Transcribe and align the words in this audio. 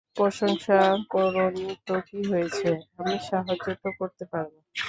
প্রসংসা 0.15 0.79
করো 1.09 1.45
নি 1.55 1.67
তো 1.87 1.95
কি 2.07 2.19
হয়েছে, 2.31 2.69
আমি 2.97 3.15
সাহায্য 3.29 3.67
তো 3.83 3.89
করতে 3.99 4.23
পারবো। 4.25 4.57